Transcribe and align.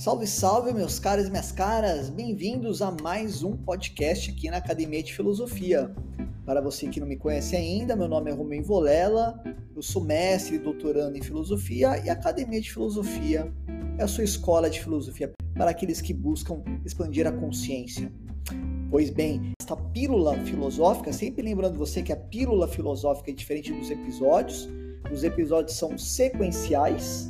Salve, 0.00 0.26
salve, 0.26 0.72
meus 0.72 0.98
caros 0.98 1.26
e 1.26 1.30
minhas 1.30 1.52
caras! 1.52 2.08
Bem-vindos 2.08 2.80
a 2.80 2.90
mais 3.02 3.42
um 3.42 3.54
podcast 3.54 4.30
aqui 4.30 4.48
na 4.48 4.56
Academia 4.56 5.02
de 5.02 5.14
Filosofia. 5.14 5.94
Para 6.46 6.62
você 6.62 6.88
que 6.88 6.98
não 6.98 7.06
me 7.06 7.18
conhece 7.18 7.54
ainda, 7.54 7.94
meu 7.94 8.08
nome 8.08 8.30
é 8.30 8.34
Romeu 8.34 8.62
Volela, 8.62 9.38
eu 9.76 9.82
sou 9.82 10.02
mestre 10.02 10.56
e 10.56 10.58
doutorando 10.58 11.18
em 11.18 11.22
filosofia 11.22 12.02
e 12.02 12.08
a 12.08 12.14
Academia 12.14 12.62
de 12.62 12.72
Filosofia 12.72 13.52
é 13.98 14.02
a 14.02 14.08
sua 14.08 14.24
escola 14.24 14.70
de 14.70 14.80
filosofia 14.80 15.34
para 15.52 15.70
aqueles 15.70 16.00
que 16.00 16.14
buscam 16.14 16.62
expandir 16.82 17.26
a 17.26 17.32
consciência. 17.32 18.10
Pois 18.90 19.10
bem, 19.10 19.52
esta 19.60 19.76
pílula 19.76 20.34
filosófica, 20.46 21.12
sempre 21.12 21.42
lembrando 21.42 21.76
você 21.76 22.02
que 22.02 22.10
a 22.10 22.16
pílula 22.16 22.66
filosófica 22.66 23.32
é 23.32 23.34
diferente 23.34 23.70
dos 23.70 23.90
episódios, 23.90 24.66
os 25.12 25.24
episódios 25.24 25.76
são 25.76 25.98
sequenciais, 25.98 27.28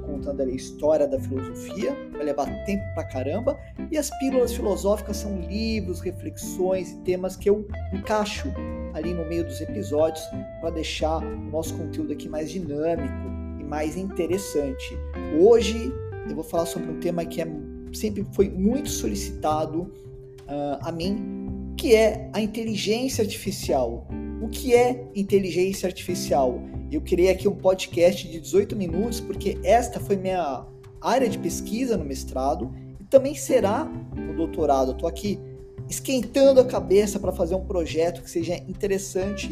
contando 0.00 0.40
ali 0.40 0.52
a 0.52 0.56
história 0.56 1.06
da 1.06 1.18
filosofia, 1.18 1.96
vai 2.12 2.24
levar 2.24 2.46
tempo 2.64 2.82
pra 2.94 3.04
caramba, 3.04 3.58
e 3.90 3.96
as 3.96 4.10
pílulas 4.18 4.52
filosóficas 4.52 5.18
são 5.18 5.40
livros, 5.40 6.00
reflexões 6.00 6.90
e 6.90 6.96
temas 6.98 7.36
que 7.36 7.48
eu 7.48 7.66
encaixo 7.92 8.52
ali 8.94 9.14
no 9.14 9.24
meio 9.26 9.44
dos 9.44 9.60
episódios 9.60 10.24
para 10.60 10.70
deixar 10.70 11.22
o 11.22 11.50
nosso 11.50 11.76
conteúdo 11.76 12.12
aqui 12.12 12.28
mais 12.28 12.50
dinâmico 12.50 13.14
e 13.58 13.64
mais 13.64 13.96
interessante. 13.96 14.98
Hoje 15.40 15.92
eu 16.28 16.34
vou 16.34 16.44
falar 16.44 16.66
sobre 16.66 16.90
um 16.90 17.00
tema 17.00 17.24
que 17.24 17.40
é, 17.40 17.46
sempre 17.92 18.26
foi 18.32 18.48
muito 18.48 18.88
solicitado 18.88 19.82
uh, 19.82 20.78
a 20.82 20.92
mim, 20.92 21.74
que 21.76 21.94
é 21.94 22.30
a 22.32 22.40
inteligência 22.40 23.22
artificial. 23.22 24.06
O 24.40 24.48
que 24.48 24.74
é 24.74 25.04
inteligência 25.14 25.86
artificial? 25.86 26.62
Eu 26.90 27.02
criei 27.02 27.30
aqui 27.30 27.46
um 27.46 27.54
podcast 27.54 28.26
de 28.26 28.40
18 28.40 28.74
minutos 28.74 29.20
porque 29.20 29.58
esta 29.62 30.00
foi 30.00 30.16
minha 30.16 30.64
área 30.98 31.28
de 31.28 31.38
pesquisa 31.38 31.94
no 31.94 32.04
mestrado 32.06 32.74
e 32.98 33.04
também 33.04 33.34
será 33.34 33.84
no 33.84 34.34
doutorado. 34.34 34.92
Estou 34.92 35.06
aqui 35.06 35.38
esquentando 35.90 36.58
a 36.58 36.64
cabeça 36.64 37.20
para 37.20 37.32
fazer 37.32 37.54
um 37.54 37.66
projeto 37.66 38.22
que 38.22 38.30
seja 38.30 38.56
interessante 38.66 39.50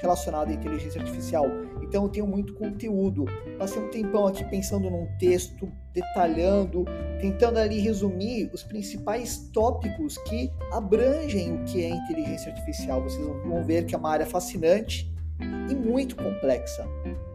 relacionado 0.00 0.50
à 0.50 0.52
inteligência 0.52 1.00
artificial. 1.00 1.46
Então 1.94 2.06
eu 2.06 2.08
tenho 2.08 2.26
muito 2.26 2.54
conteúdo. 2.54 3.24
Passei 3.56 3.80
um 3.80 3.88
tempão 3.88 4.26
aqui 4.26 4.42
pensando 4.46 4.90
num 4.90 5.06
texto, 5.16 5.70
detalhando, 5.92 6.84
tentando 7.20 7.56
ali 7.60 7.78
resumir 7.78 8.50
os 8.52 8.64
principais 8.64 9.48
tópicos 9.52 10.18
que 10.18 10.50
abrangem 10.72 11.54
o 11.54 11.62
que 11.62 11.84
é 11.84 11.90
inteligência 11.90 12.50
artificial. 12.50 13.00
Vocês 13.00 13.24
vão 13.24 13.62
ver 13.62 13.86
que 13.86 13.94
é 13.94 13.98
uma 13.98 14.10
área 14.10 14.26
fascinante 14.26 15.08
e 15.70 15.74
muito 15.76 16.16
complexa. 16.16 16.84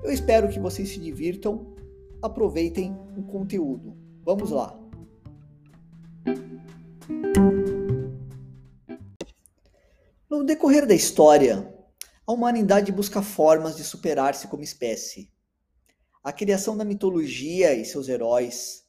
Eu 0.04 0.12
espero 0.12 0.50
que 0.50 0.60
vocês 0.60 0.90
se 0.90 1.00
divirtam, 1.00 1.66
aproveitem 2.22 2.94
o 3.16 3.24
conteúdo. 3.24 3.96
Vamos 4.26 4.52
lá! 4.52 4.78
No 10.30 10.44
decorrer 10.44 10.86
da 10.86 10.94
história, 10.94 11.79
a 12.30 12.32
humanidade 12.32 12.92
busca 12.92 13.24
formas 13.24 13.76
de 13.76 13.84
superar-se 13.84 14.48
como 14.48 14.62
espécie. 14.62 15.32
A 16.24 16.32
criação 16.32 16.78
da 16.78 16.86
mitologia 16.86 17.74
e 17.74 17.84
seus 17.84 18.08
heróis, 18.08 18.86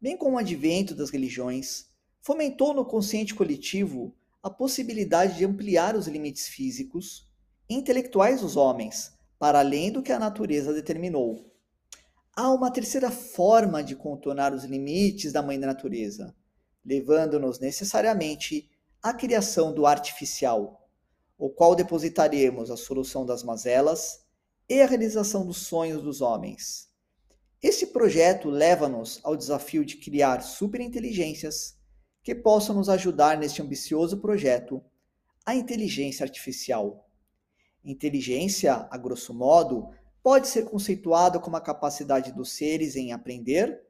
bem 0.00 0.16
como 0.16 0.36
o 0.36 0.38
advento 0.38 0.94
das 0.94 1.10
religiões, 1.10 1.86
fomentou 2.20 2.72
no 2.72 2.84
consciente 2.84 3.34
coletivo 3.34 4.14
a 4.40 4.48
possibilidade 4.48 5.38
de 5.38 5.44
ampliar 5.44 5.96
os 5.96 6.06
limites 6.06 6.46
físicos 6.46 7.28
intelectuais 7.68 8.42
dos 8.42 8.56
homens, 8.56 9.12
para 9.40 9.58
além 9.58 9.90
do 9.90 10.00
que 10.00 10.12
a 10.12 10.18
natureza 10.20 10.72
determinou. 10.72 11.52
Há 12.32 12.48
uma 12.52 12.70
terceira 12.70 13.10
forma 13.10 13.82
de 13.82 13.96
contornar 13.96 14.54
os 14.54 14.62
limites 14.62 15.32
da 15.32 15.42
mãe 15.42 15.58
da 15.58 15.66
natureza, 15.66 16.32
levando-nos 16.86 17.58
necessariamente 17.58 18.70
à 19.02 19.12
criação 19.12 19.74
do 19.74 19.84
artificial, 19.84 20.83
o 21.36 21.50
qual 21.50 21.74
depositaremos 21.74 22.70
a 22.70 22.76
solução 22.76 23.26
das 23.26 23.42
mazelas 23.42 24.24
e 24.68 24.80
a 24.80 24.86
realização 24.86 25.44
dos 25.44 25.58
sonhos 25.58 26.02
dos 26.02 26.20
homens. 26.20 26.88
Esse 27.62 27.88
projeto 27.88 28.50
leva-nos 28.50 29.20
ao 29.22 29.36
desafio 29.36 29.84
de 29.84 29.96
criar 29.96 30.42
superinteligências 30.42 31.76
que 32.22 32.34
possam 32.34 32.74
nos 32.74 32.88
ajudar 32.88 33.38
neste 33.38 33.60
ambicioso 33.60 34.20
projeto, 34.20 34.82
a 35.44 35.54
inteligência 35.54 36.24
artificial. 36.24 37.08
Inteligência, 37.84 38.86
a 38.90 38.96
grosso 38.96 39.34
modo, 39.34 39.90
pode 40.22 40.48
ser 40.48 40.64
conceituada 40.64 41.38
como 41.38 41.56
a 41.56 41.60
capacidade 41.60 42.32
dos 42.32 42.52
seres 42.52 42.96
em 42.96 43.12
aprender 43.12 43.82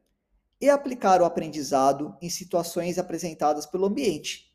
e 0.60 0.68
aplicar 0.68 1.22
o 1.22 1.24
aprendizado 1.24 2.16
em 2.20 2.28
situações 2.28 2.98
apresentadas 2.98 3.66
pelo 3.66 3.86
ambiente, 3.86 4.52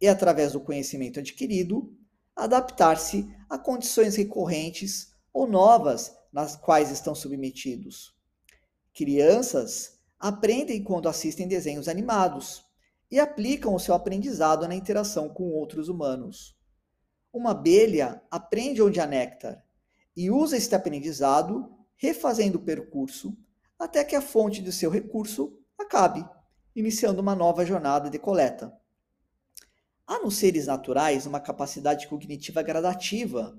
e 0.00 0.08
através 0.08 0.52
do 0.52 0.60
conhecimento 0.60 1.20
adquirido, 1.20 1.96
adaptar-se 2.36 3.28
a 3.48 3.58
condições 3.58 4.16
recorrentes 4.16 5.12
ou 5.32 5.46
novas 5.46 6.12
nas 6.32 6.56
quais 6.56 6.90
estão 6.90 7.14
submetidos. 7.14 8.14
Crianças 8.94 9.98
aprendem 10.18 10.82
quando 10.82 11.08
assistem 11.08 11.48
desenhos 11.48 11.88
animados 11.88 12.64
e 13.10 13.18
aplicam 13.18 13.74
o 13.74 13.78
seu 13.78 13.94
aprendizado 13.94 14.66
na 14.66 14.74
interação 14.74 15.28
com 15.28 15.50
outros 15.50 15.88
humanos. 15.88 16.56
Uma 17.32 17.50
abelha 17.50 18.22
aprende 18.30 18.82
onde 18.82 19.00
há 19.00 19.06
néctar 19.06 19.62
e 20.16 20.30
usa 20.30 20.56
este 20.56 20.74
aprendizado 20.74 21.70
refazendo 21.96 22.58
o 22.58 22.62
percurso 22.62 23.36
até 23.78 24.04
que 24.04 24.14
a 24.14 24.22
fonte 24.22 24.62
do 24.62 24.70
seu 24.70 24.90
recurso 24.90 25.58
acabe, 25.78 26.24
iniciando 26.74 27.20
uma 27.20 27.34
nova 27.34 27.64
jornada 27.66 28.08
de 28.08 28.18
coleta. 28.18 28.72
Há 30.12 30.18
nos 30.18 30.36
seres 30.36 30.66
naturais 30.66 31.24
uma 31.24 31.40
capacidade 31.40 32.06
cognitiva 32.06 32.62
gradativa, 32.62 33.58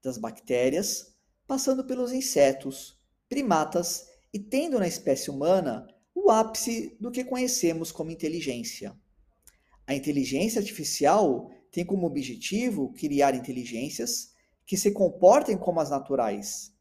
das 0.00 0.16
bactérias, 0.16 1.12
passando 1.44 1.84
pelos 1.84 2.12
insetos, 2.12 2.96
primatas 3.28 4.06
e 4.32 4.38
tendo 4.38 4.78
na 4.78 4.86
espécie 4.86 5.28
humana 5.28 5.88
o 6.14 6.30
ápice 6.30 6.96
do 7.00 7.10
que 7.10 7.24
conhecemos 7.24 7.90
como 7.90 8.12
inteligência. 8.12 8.96
A 9.88 9.92
inteligência 9.92 10.60
artificial 10.60 11.50
tem 11.72 11.84
como 11.84 12.06
objetivo 12.06 12.92
criar 12.92 13.34
inteligências 13.34 14.30
que 14.64 14.76
se 14.76 14.92
comportem 14.92 15.58
como 15.58 15.80
as 15.80 15.90
naturais. 15.90 16.72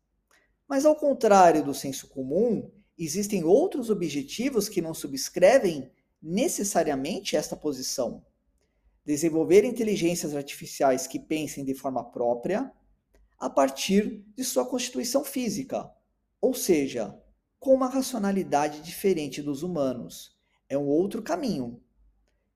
Mas, 0.70 0.86
ao 0.86 0.96
contrário 0.96 1.66
do 1.66 1.74
senso 1.74 2.08
comum, 2.08 2.72
existem 2.96 3.44
outros 3.44 3.90
objetivos 3.90 4.70
que 4.70 4.80
não 4.80 4.94
subscrevem 4.94 5.90
necessariamente 6.22 7.36
esta 7.36 7.56
posição. 7.56 8.24
Desenvolver 9.08 9.64
inteligências 9.64 10.36
artificiais 10.36 11.08
que 11.08 11.18
pensem 11.18 11.64
de 11.64 11.74
forma 11.74 12.04
própria 12.04 12.70
a 13.40 13.50
partir 13.50 14.26
de 14.36 14.44
sua 14.44 14.66
constituição 14.66 15.24
física, 15.24 15.90
ou 16.42 16.54
seja, 16.54 17.18
com 17.58 17.74
uma 17.74 17.88
racionalidade 17.88 18.82
diferente 18.82 19.42
dos 19.42 19.64
humanos. 19.64 20.38
É 20.68 20.78
um 20.78 20.88
outro 20.88 21.22
caminho. 21.22 21.82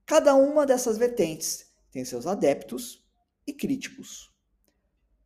Cada 0.06 0.36
uma 0.36 0.66
dessas 0.66 0.98
vertentes 0.98 1.72
tem 1.90 2.04
seus 2.04 2.28
adeptos 2.28 3.02
e 3.48 3.54
críticos. 3.54 4.30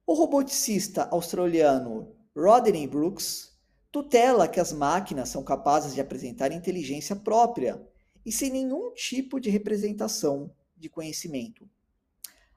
O 0.05 0.13
roboticista 0.13 1.05
australiano 1.09 2.15
Rodney 2.37 2.85
Brooks 2.85 3.57
tutela 3.91 4.47
que 4.47 4.59
as 4.59 4.71
máquinas 4.71 5.29
são 5.29 5.43
capazes 5.43 5.95
de 5.95 6.01
apresentar 6.01 6.51
inteligência 6.51 7.15
própria 7.15 7.83
e 8.23 8.31
sem 8.31 8.51
nenhum 8.51 8.93
tipo 8.93 9.39
de 9.39 9.49
representação 9.49 10.53
de 10.75 10.89
conhecimento. 10.89 11.69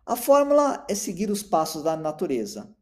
A 0.05 0.17
fórmula 0.17 0.87
é 0.89 0.95
seguir 0.95 1.31
os 1.31 1.43
passos 1.43 1.83
da 1.83 1.97
natureza, 1.97 2.75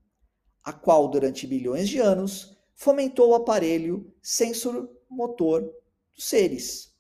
a 0.63 0.73
qual 0.73 1.09
durante 1.09 1.47
bilhões 1.47 1.89
de 1.89 1.99
anos 1.99 2.57
fomentou 2.75 3.31
o 3.31 3.35
aparelho 3.35 4.15
sensor-motor 4.23 5.63
dos 6.15 6.29
seres. 6.29 6.95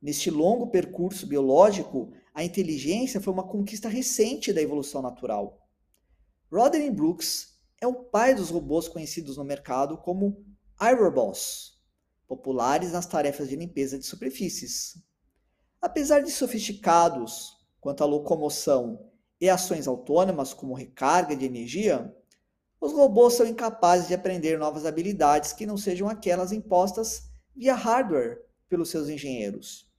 Neste 0.00 0.30
longo 0.30 0.70
percurso 0.70 1.26
biológico, 1.26 2.12
a 2.34 2.42
inteligência 2.42 3.20
foi 3.20 3.32
uma 3.32 3.46
conquista 3.46 3.88
recente 3.88 4.52
da 4.52 4.62
evolução 4.62 5.02
natural. 5.02 5.60
Rodney 6.50 6.90
Brooks 6.90 7.58
é 7.80 7.86
o 7.86 7.94
pai 7.94 8.34
dos 8.34 8.50
robôs 8.50 8.88
conhecidos 8.88 9.36
no 9.36 9.44
mercado 9.44 9.98
como 9.98 10.44
iRobots, 10.80 11.78
populares 12.26 12.92
nas 12.92 13.06
tarefas 13.06 13.48
de 13.48 13.56
limpeza 13.56 13.98
de 13.98 14.06
superfícies. 14.06 14.96
Apesar 15.82 16.20
de 16.20 16.30
sofisticados 16.30 17.58
quanto 17.80 18.04
à 18.04 18.06
locomoção 18.06 19.10
e 19.40 19.50
ações 19.50 19.88
autônomas 19.88 20.54
como 20.54 20.74
recarga 20.74 21.34
de 21.34 21.44
energia, 21.44 22.16
os 22.80 22.92
robôs 22.92 23.34
são 23.34 23.44
incapazes 23.44 24.06
de 24.06 24.14
aprender 24.14 24.56
novas 24.56 24.86
habilidades 24.86 25.52
que 25.52 25.66
não 25.66 25.76
sejam 25.76 26.08
aquelas 26.08 26.52
impostas 26.52 27.24
via 27.54 27.74
hardware 27.74 28.40
pelos 28.68 28.90
seus 28.90 29.08
engenheiros. 29.08 29.90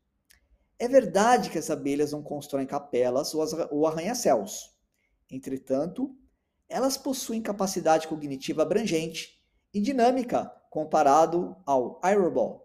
É 0.80 0.88
verdade 0.88 1.50
que 1.50 1.58
as 1.58 1.70
abelhas 1.70 2.14
não 2.14 2.24
constroem 2.24 2.66
capelas 2.66 3.34
ou 3.34 3.86
arranha-céus. 3.86 4.74
Entretanto, 5.30 6.16
elas 6.70 6.96
possuem 6.96 7.42
capacidade 7.42 8.08
cognitiva 8.08 8.62
abrangente 8.62 9.44
e 9.74 9.82
dinâmica 9.82 10.50
comparado 10.70 11.58
ao 11.66 12.00
iRobot. 12.06 12.62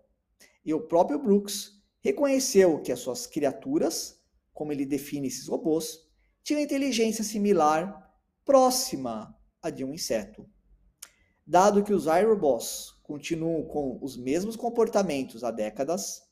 E 0.65 0.73
o 0.73 0.87
próprio 0.87 1.19
Brooks 1.19 1.78
reconheceu 2.01 2.81
que 2.81 2.93
as 2.93 3.01
suas 3.01 3.27
criaturas, 3.27 4.21
como 4.53 4.73
ele 4.73 4.87
define 4.87 5.29
esses 5.29 5.49
robôs, 5.49 6.09
tinham 6.43 6.63
inteligência 6.63 7.23
similar, 7.23 8.13
próxima 8.45 9.37
a 9.61 9.71
de 9.71 9.85
um 9.85 9.93
inseto. 9.93 10.49
Dado 11.47 11.83
que 11.83 11.93
os 11.93 12.07
iRobots 12.07 12.93
continuam 13.03 13.65
com 13.65 13.99
os 14.03 14.17
mesmos 14.17 14.57
comportamentos 14.57 15.43
há 15.43 15.51
décadas, 15.51 16.23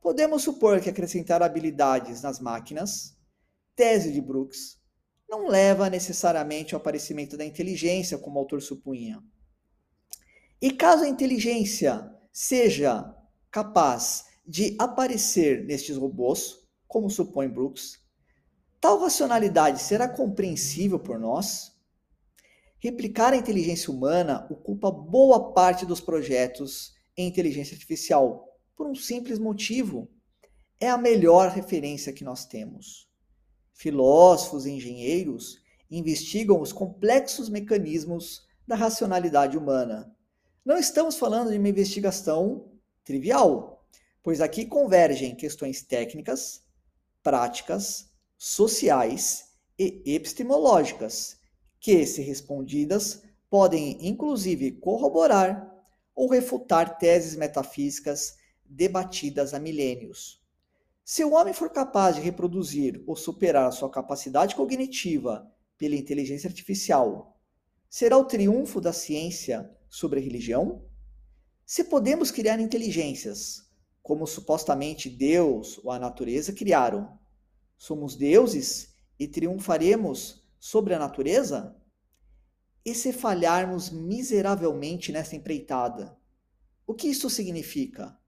podemos 0.00 0.42
supor 0.42 0.80
que 0.80 0.88
acrescentar 0.88 1.42
habilidades 1.42 2.22
nas 2.22 2.40
máquinas, 2.40 3.16
tese 3.74 4.12
de 4.12 4.20
Brooks, 4.20 4.78
não 5.28 5.46
leva 5.46 5.88
necessariamente 5.88 6.74
ao 6.74 6.80
aparecimento 6.80 7.36
da 7.36 7.44
inteligência, 7.44 8.18
como 8.18 8.36
o 8.36 8.38
autor 8.40 8.60
supunha. 8.60 9.22
E 10.60 10.72
caso 10.72 11.04
a 11.04 11.08
inteligência 11.08 12.10
seja 12.32 13.14
capaz 13.50 14.26
de 14.46 14.76
aparecer 14.78 15.64
nestes 15.64 15.96
robôs, 15.96 16.58
como 16.86 17.08
supõe 17.10 17.48
Brooks, 17.48 18.00
tal 18.80 18.98
racionalidade 18.98 19.80
será 19.80 20.08
compreensível 20.08 20.98
por 20.98 21.18
nós? 21.18 21.72
Replicar 22.78 23.32
a 23.32 23.36
inteligência 23.36 23.92
humana 23.92 24.46
ocupa 24.50 24.90
boa 24.90 25.52
parte 25.52 25.84
dos 25.84 26.00
projetos 26.00 26.94
em 27.16 27.28
inteligência 27.28 27.74
artificial, 27.74 28.48
por 28.74 28.86
um 28.86 28.94
simples 28.94 29.38
motivo: 29.38 30.10
é 30.80 30.88
a 30.88 30.96
melhor 30.96 31.50
referência 31.50 32.12
que 32.12 32.24
nós 32.24 32.46
temos. 32.46 33.06
Filósofos 33.74 34.64
e 34.64 34.70
engenheiros 34.70 35.58
investigam 35.90 36.60
os 36.60 36.72
complexos 36.72 37.48
mecanismos 37.48 38.46
da 38.66 38.76
racionalidade 38.76 39.58
humana. 39.58 40.10
Não 40.64 40.78
estamos 40.78 41.16
falando 41.16 41.50
de 41.50 41.58
uma 41.58 41.68
investigação 41.68 42.70
trivial, 43.04 43.79
pois 44.22 44.40
aqui 44.40 44.64
convergem 44.64 45.34
questões 45.34 45.82
técnicas, 45.82 46.62
práticas, 47.22 48.10
sociais 48.36 49.50
e 49.78 50.02
epistemológicas 50.14 51.38
que, 51.78 52.06
se 52.06 52.22
respondidas, 52.22 53.22
podem 53.48 54.06
inclusive 54.06 54.72
corroborar 54.72 55.70
ou 56.14 56.28
refutar 56.28 56.98
teses 56.98 57.34
metafísicas 57.34 58.36
debatidas 58.64 59.54
há 59.54 59.58
milênios. 59.58 60.40
Se 61.04 61.24
o 61.24 61.32
homem 61.32 61.52
for 61.52 61.70
capaz 61.70 62.16
de 62.16 62.22
reproduzir 62.22 63.02
ou 63.06 63.16
superar 63.16 63.66
a 63.66 63.72
sua 63.72 63.90
capacidade 63.90 64.54
cognitiva 64.54 65.50
pela 65.76 65.96
inteligência 65.96 66.46
artificial, 66.46 67.40
será 67.88 68.16
o 68.16 68.24
triunfo 68.24 68.80
da 68.80 68.92
ciência 68.92 69.68
sobre 69.88 70.20
a 70.20 70.22
religião? 70.22 70.84
Se 71.66 71.82
podemos 71.82 72.30
criar 72.30 72.60
inteligências, 72.60 73.69
como 74.02 74.26
supostamente 74.26 75.08
Deus 75.08 75.78
ou 75.84 75.90
a 75.90 75.98
natureza 75.98 76.52
criaram, 76.52 77.18
somos 77.76 78.16
deuses 78.16 78.94
e 79.18 79.28
triunfaremos 79.28 80.42
sobre 80.58 80.94
a 80.94 80.98
natureza? 80.98 81.76
E 82.84 82.94
se 82.94 83.12
falharmos 83.12 83.90
miseravelmente 83.90 85.12
nessa 85.12 85.36
empreitada? 85.36 86.18
O 86.86 86.94
que 86.94 87.08
isso 87.08 87.28
significa? 87.28 88.18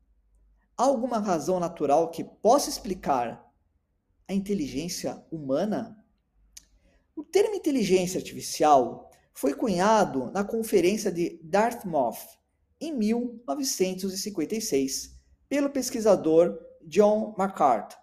Há 0.76 0.84
alguma 0.84 1.18
razão 1.18 1.58
natural 1.58 2.10
que 2.10 2.22
possa 2.22 2.68
explicar 2.68 3.50
a 4.28 4.34
inteligência 4.34 5.24
humana? 5.30 6.04
O 7.16 7.24
termo 7.24 7.54
inteligência 7.54 8.18
artificial 8.18 9.10
foi 9.32 9.54
cunhado 9.54 10.30
na 10.32 10.44
Conferência 10.44 11.10
de 11.10 11.40
Dartmouth 11.42 12.38
em 12.80 12.92
1956 12.92 15.11
pelo 15.52 15.68
pesquisador 15.68 16.58
John 16.80 17.34
McCart. 17.38 17.94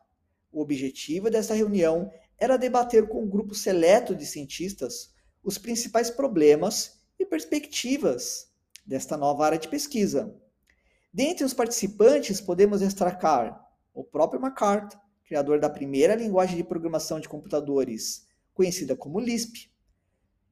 O 0.51 0.61
objetivo 0.61 1.31
dessa 1.31 1.55
reunião 1.55 2.11
era 2.37 2.59
debater 2.59 3.09
com 3.09 3.23
um 3.23 3.27
grupo 3.27 3.55
seleto 3.55 4.13
de 4.15 4.23
cientistas 4.23 5.15
os 5.43 5.57
principais 5.57 6.11
problemas 6.11 7.01
e 7.17 7.25
perspectivas 7.25 8.51
desta 8.85 9.17
nova 9.17 9.47
área 9.47 9.57
de 9.57 9.67
pesquisa. 9.67 10.31
Dentre 11.11 11.43
os 11.43 11.55
participantes, 11.55 12.39
podemos 12.39 12.81
destacar 12.81 13.59
o 13.95 14.03
próprio 14.03 14.39
McCart, 14.39 14.95
criador 15.25 15.59
da 15.59 15.71
primeira 15.71 16.13
linguagem 16.13 16.55
de 16.55 16.63
programação 16.63 17.19
de 17.19 17.27
computadores, 17.27 18.27
conhecida 18.53 18.95
como 18.95 19.19
Lisp, 19.19 19.71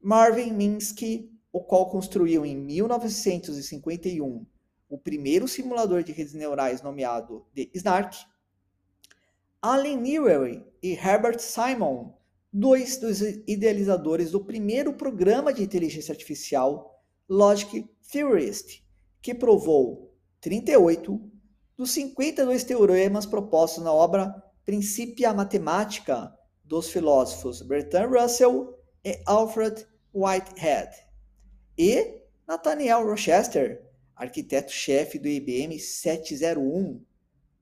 Marvin 0.02 0.52
Minsky, 0.52 1.32
o 1.54 1.62
qual 1.62 1.92
construiu 1.92 2.44
em 2.44 2.58
1951 2.58 4.48
o 4.90 4.98
primeiro 4.98 5.48
simulador 5.48 6.04
de 6.04 6.12
redes 6.12 6.34
neurais 6.34 6.82
nomeado 6.82 7.46
de 7.54 7.70
Snark, 7.74 8.18
Allen 9.62 9.98
Newell 9.98 10.66
e 10.82 10.94
Herbert 10.94 11.40
Simon, 11.40 12.16
dois 12.52 12.98
dos 12.98 13.22
idealizadores 13.22 14.32
do 14.32 14.44
primeiro 14.44 14.94
programa 14.94 15.54
de 15.54 15.64
inteligência 15.64 16.12
artificial 16.12 17.04
Logic 17.28 17.88
Theorist, 18.12 18.84
que 19.22 19.34
provou 19.34 20.16
38 20.42 21.20
dos 21.76 21.92
52 21.92 22.64
teoremas 22.64 23.26
propostos 23.26 23.84
na 23.84 23.92
obra 23.92 24.34
Principia 24.66 25.34
Mathematica 25.34 26.34
dos 26.64 26.90
filósofos 26.90 27.62
Bertrand 27.62 28.10
Russell 28.10 28.78
e 29.04 29.22
Alfred 29.26 29.86
Whitehead, 30.14 30.90
e 31.78 32.22
Nathaniel 32.48 33.06
Rochester, 33.06 33.87
arquiteto-chefe 34.18 35.20
do 35.20 35.28
IBM 35.28 35.80
701, 35.80 37.00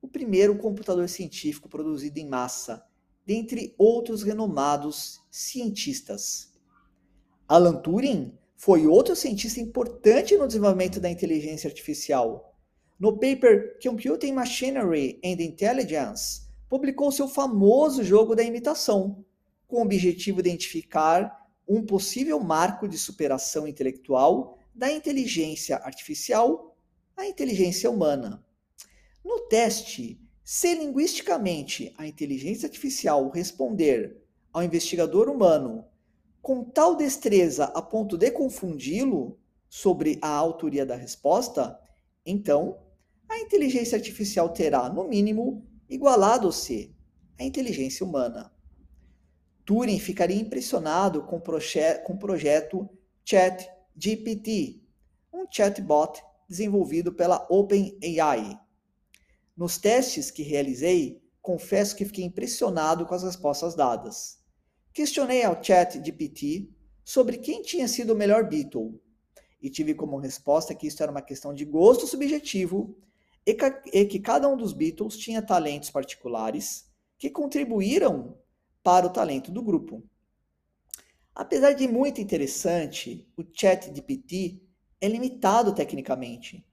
o 0.02 0.08
primeiro 0.08 0.58
computador 0.58 1.10
científico 1.10 1.68
produzido 1.68 2.18
em 2.18 2.28
massa, 2.28 2.86
dentre 3.26 3.76
outros 3.78 4.24
renomados 4.24 5.22
cientistas. 5.30 6.54
Alan 7.48 7.82
Turing 7.82 8.34
foi 8.56 8.88
outro 8.88 9.16
cientista 9.16 9.60
importante 9.60 10.38
no 10.38 10.48
desenvolvimento 10.48 11.00
da 11.00 11.10
inteligência 11.10 11.68
artificial. 11.68 12.56
No 12.98 13.14
paper 13.14 13.78
Computing 13.84 14.32
Machinery 14.32 15.20
and 15.24 15.42
Intelligence, 15.42 16.44
publicou 16.70 17.12
seu 17.12 17.28
famoso 17.28 18.04
jogo 18.04 18.36
da 18.36 18.44
imitação, 18.44 19.26
com 19.68 19.78
o 19.78 19.82
objetivo 19.82 20.42
de 20.42 20.50
identificar 20.50 21.46
um 21.68 21.84
possível 21.84 22.40
marco 22.40 22.88
de 22.88 22.98
superação 22.98 23.68
intelectual 23.68 24.58
da 24.76 24.92
inteligência 24.92 25.78
artificial 25.78 26.78
à 27.16 27.26
inteligência 27.26 27.90
humana. 27.90 28.46
No 29.24 29.48
teste, 29.48 30.20
se 30.44 30.76
linguisticamente 30.76 31.94
a 31.98 32.06
inteligência 32.06 32.68
artificial 32.68 33.30
responder 33.30 34.22
ao 34.52 34.62
investigador 34.62 35.30
humano 35.30 35.86
com 36.42 36.64
tal 36.64 36.96
destreza 36.96 37.66
a 37.66 37.82
ponto 37.82 38.18
de 38.18 38.30
confundi-lo 38.30 39.40
sobre 39.68 40.20
a 40.22 40.30
autoria 40.30 40.86
da 40.86 40.96
resposta, 40.96 41.80
então 42.26 42.78
a 43.28 43.40
inteligência 43.40 43.98
artificial 43.98 44.50
terá, 44.50 44.88
no 44.88 45.06
mínimo, 45.06 45.66
igualado-se 45.90 46.96
à 47.40 47.44
inteligência 47.44 48.06
humana. 48.06 48.52
Turing 49.66 49.98
ficaria 50.00 50.40
impressionado 50.40 51.24
com, 51.24 51.38
o 51.38 52.18
projeto 52.20 52.88
ChatGPT, 53.98 54.82
um 55.34 55.46
chatbot 55.50 56.22
desenvolvido 56.48 57.14
pela 57.14 57.46
OpenAI 57.50 58.60
nos 59.56 59.78
testes 59.78 60.30
que 60.30 60.44
realizei, 60.44 61.22
confesso 61.42 61.96
que 61.96 62.06
fiquei 62.06 62.26
impressionado 62.26 63.06
com 63.06 63.16
as 63.16 63.24
respostas 63.24 63.74
dadas. 63.74 64.38
Questionei 64.94 65.44
ao 65.44 65.62
chat 65.64 66.04
GPT 66.04 66.70
sobre 67.04 67.38
quem 67.38 67.62
tinha 67.62 67.88
sido 67.88 68.14
o 68.14 68.16
melhor 68.16 68.50
Beatle 68.50 69.00
e 69.62 69.70
tive 69.70 69.94
como 69.94 70.18
resposta 70.18 70.76
que 70.76 70.88
isso 70.88 71.02
era 71.02 71.12
uma 71.12 71.22
questão 71.22 71.54
de 71.54 71.64
gosto 71.64 72.06
subjetivo 72.06 72.98
e 73.46 74.06
que 74.06 74.20
cada 74.20 74.48
um 74.50 74.58
dos 74.58 74.74
Beatles 74.74 75.18
tinha 75.18 75.42
talentos 75.42 75.90
particulares 75.90 76.86
que 77.18 77.30
contribuíram 77.30 78.38
para 78.84 79.06
o 79.06 79.10
talento 79.10 79.52
do 79.52 79.64
grupo. 79.64 80.04
Apesar 81.36 81.74
de 81.74 81.86
muito 81.86 82.22
interessante, 82.22 83.28
o 83.36 83.44
chat 83.54 83.94
GPT 83.94 84.62
é 85.02 85.10
limitado 85.10 85.76
tecnicamente. 85.76 86.66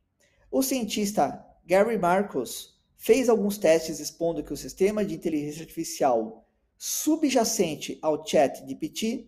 O 0.52 0.62
cientista 0.62 1.44
Gary 1.66 1.98
Marcus 1.98 2.80
fez 2.96 3.28
alguns 3.28 3.58
testes 3.58 3.98
expondo 3.98 4.44
que 4.44 4.52
o 4.52 4.56
sistema 4.56 5.04
de 5.04 5.16
inteligência 5.16 5.62
artificial 5.62 6.46
subjacente 6.78 7.98
ao 8.00 8.24
chat 8.24 8.64
de 8.64 8.76
PT 8.76 9.26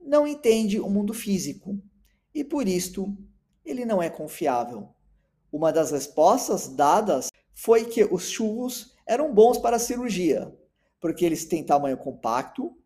não 0.00 0.28
entende 0.28 0.78
o 0.78 0.88
mundo 0.88 1.12
físico 1.12 1.76
e 2.32 2.44
por 2.44 2.68
isto 2.68 3.16
ele 3.64 3.84
não 3.84 4.00
é 4.00 4.08
confiável. 4.08 4.90
Uma 5.50 5.72
das 5.72 5.90
respostas 5.90 6.68
dadas 6.68 7.30
foi 7.52 7.86
que 7.86 8.04
os 8.04 8.28
churros 8.30 8.94
eram 9.04 9.34
bons 9.34 9.58
para 9.58 9.74
a 9.74 9.80
cirurgia, 9.80 10.56
porque 11.00 11.24
eles 11.24 11.44
têm 11.44 11.64
tamanho 11.64 11.96
compacto, 11.96 12.76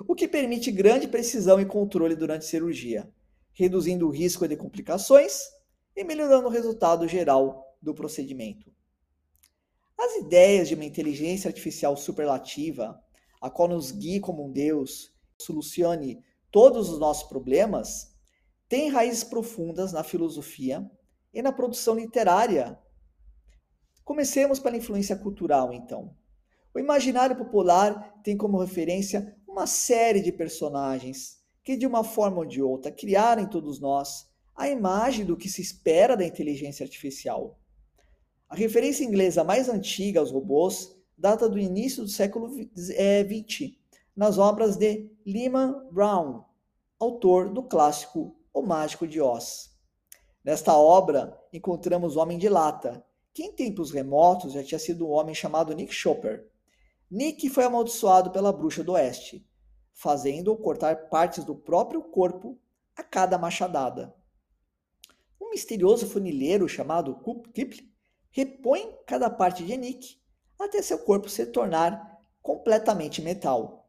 o 0.00 0.14
que 0.14 0.26
permite 0.26 0.72
grande 0.72 1.06
precisão 1.06 1.60
e 1.60 1.66
controle 1.66 2.16
durante 2.16 2.42
a 2.42 2.48
cirurgia, 2.48 3.08
reduzindo 3.52 4.06
o 4.06 4.10
risco 4.10 4.46
de 4.48 4.56
complicações 4.56 5.40
e 5.96 6.02
melhorando 6.02 6.48
o 6.48 6.50
resultado 6.50 7.06
geral 7.06 7.76
do 7.80 7.94
procedimento. 7.94 8.72
As 9.96 10.16
ideias 10.16 10.68
de 10.68 10.74
uma 10.74 10.84
inteligência 10.84 11.48
artificial 11.48 11.96
superlativa, 11.96 13.00
a 13.40 13.48
qual 13.48 13.68
nos 13.68 13.92
guie 13.92 14.20
como 14.20 14.44
um 14.44 14.50
Deus, 14.50 15.14
solucione 15.38 16.22
todos 16.50 16.88
os 16.88 16.98
nossos 16.98 17.28
problemas, 17.28 18.14
têm 18.68 18.88
raízes 18.88 19.22
profundas 19.22 19.92
na 19.92 20.02
filosofia 20.02 20.90
e 21.32 21.40
na 21.42 21.52
produção 21.52 21.94
literária. 21.94 22.78
Comecemos 24.04 24.58
pela 24.58 24.76
influência 24.76 25.16
cultural, 25.16 25.72
então. 25.72 26.16
O 26.74 26.78
imaginário 26.78 27.36
popular 27.36 28.20
tem 28.22 28.36
como 28.36 28.58
referência 28.58 29.36
uma 29.54 29.68
série 29.68 30.20
de 30.20 30.32
personagens 30.32 31.38
que, 31.62 31.76
de 31.76 31.86
uma 31.86 32.02
forma 32.02 32.38
ou 32.38 32.44
de 32.44 32.60
outra, 32.60 32.90
criaram 32.90 33.42
em 33.42 33.46
todos 33.46 33.78
nós 33.78 34.28
a 34.54 34.68
imagem 34.68 35.24
do 35.24 35.36
que 35.36 35.48
se 35.48 35.62
espera 35.62 36.16
da 36.16 36.26
inteligência 36.26 36.82
artificial. 36.82 37.56
A 38.48 38.56
referência 38.56 39.04
inglesa 39.04 39.44
mais 39.44 39.68
antiga 39.68 40.18
aos 40.18 40.32
robôs 40.32 40.96
data 41.16 41.48
do 41.48 41.56
início 41.56 42.02
do 42.02 42.08
século 42.08 42.50
XX, 42.50 42.90
é, 42.90 43.24
nas 44.16 44.38
obras 44.38 44.76
de 44.76 45.08
Lehman 45.24 45.88
Brown, 45.92 46.42
autor 46.98 47.48
do 47.48 47.62
clássico 47.62 48.36
O 48.52 48.60
Mágico 48.60 49.06
de 49.06 49.20
Oz. 49.20 49.72
Nesta 50.44 50.76
obra, 50.76 51.40
encontramos 51.52 52.16
o 52.16 52.20
Homem 52.20 52.38
de 52.38 52.48
Lata, 52.48 53.04
que 53.32 53.44
em 53.44 53.52
tempos 53.52 53.92
remotos 53.92 54.52
já 54.52 54.64
tinha 54.64 54.80
sido 54.80 55.06
um 55.06 55.10
homem 55.10 55.34
chamado 55.34 55.72
Nick 55.74 55.94
Chopper, 55.94 56.44
Nick 57.14 57.48
foi 57.48 57.62
amaldiçoado 57.62 58.32
pela 58.32 58.52
bruxa 58.52 58.82
do 58.82 58.90
oeste, 58.90 59.48
fazendo-o 59.92 60.56
cortar 60.56 61.08
partes 61.08 61.44
do 61.44 61.54
próprio 61.54 62.02
corpo 62.02 62.58
a 62.96 63.04
cada 63.04 63.38
machadada. 63.38 64.12
Um 65.40 65.50
misterioso 65.50 66.08
funileiro 66.08 66.68
chamado 66.68 67.14
Kipling 67.54 67.88
repõe 68.32 68.96
cada 69.06 69.30
parte 69.30 69.64
de 69.64 69.76
Nick 69.76 70.18
até 70.58 70.82
seu 70.82 70.98
corpo 70.98 71.28
se 71.28 71.46
tornar 71.46 72.18
completamente 72.42 73.22
metal. 73.22 73.88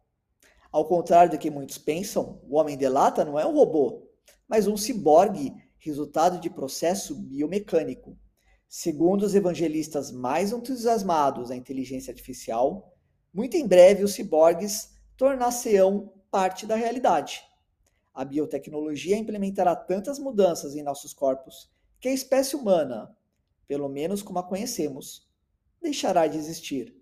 Ao 0.72 0.88
contrário 0.88 1.32
do 1.32 1.40
que 1.40 1.50
muitos 1.50 1.80
pensam, 1.80 2.40
o 2.48 2.58
Homem 2.58 2.78
de 2.78 2.88
Lata 2.88 3.26
não 3.26 3.40
é 3.40 3.46
um 3.48 3.56
robô, 3.56 4.08
mas 4.48 4.68
um 4.68 4.78
ciborgue 4.78 5.52
resultado 5.80 6.40
de 6.40 6.48
processo 6.48 7.16
biomecânico. 7.16 8.16
Segundo 8.70 9.24
os 9.24 9.34
evangelistas 9.34 10.12
mais 10.12 10.52
entusiasmados 10.52 11.50
da 11.50 11.56
inteligência 11.56 12.12
artificial, 12.12 12.92
muito 13.36 13.58
em 13.58 13.68
breve, 13.68 14.02
os 14.02 14.14
ciborgues 14.14 14.96
tornar-se-ão 15.18 16.10
parte 16.32 16.66
da 16.66 16.76
realidade. 16.76 17.44
A 18.14 18.24
biotecnologia 18.24 19.18
implementará 19.18 19.76
tantas 19.76 20.18
mudanças 20.18 20.74
em 20.74 20.82
nossos 20.82 21.14
corpos 21.14 21.70
que 22.00 22.08
a 22.08 22.14
espécie 22.14 22.56
humana, 22.56 23.14
pelo 23.68 23.90
menos 23.90 24.24
como 24.24 24.40
a 24.40 24.44
conhecemos, 24.44 25.30
deixará 25.82 26.28
de 26.28 26.38
existir. 26.38 26.96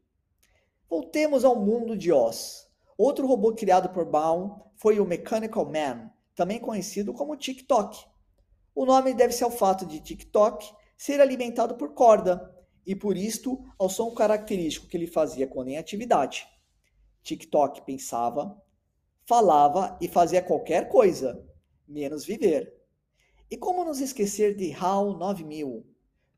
Voltemos 0.89 1.45
ao 1.45 1.55
mundo 1.55 1.95
de 1.95 2.11
Oz. 2.11 2.67
Outro 2.97 3.27
robô 3.27 3.53
criado 3.53 3.89
por 3.89 4.03
Baum 4.03 4.59
foi 4.75 4.99
o 4.99 5.05
Mechanical 5.05 5.69
Man, 5.69 6.09
também 6.33 6.59
conhecido 6.59 7.13
como 7.13 7.37
TikTok. 7.37 8.03
O 8.73 8.87
nome 8.87 9.13
deve-se 9.13 9.43
ao 9.43 9.51
fato 9.51 9.85
de 9.85 9.99
TikTok 9.99 10.67
ser 10.97 11.21
alimentado 11.21 11.75
por 11.75 11.93
corda, 11.93 12.52
e 12.85 12.95
por 12.95 13.17
isto 13.17 13.63
ao 13.77 13.89
som 13.89 14.13
característico 14.13 14.87
que 14.87 14.97
ele 14.97 15.07
fazia 15.07 15.47
quando 15.47 15.69
em 15.69 15.77
atividade. 15.77 16.47
TikTok 17.23 17.85
pensava, 17.85 18.61
falava 19.25 19.97
e 20.01 20.07
fazia 20.07 20.41
qualquer 20.41 20.89
coisa, 20.89 21.43
menos 21.87 22.25
viver. 22.25 22.73
E 23.49 23.57
como 23.57 23.85
nos 23.85 24.01
esquecer 24.01 24.55
de 24.55 24.73
HAL 24.73 25.17
9000, 25.17 25.85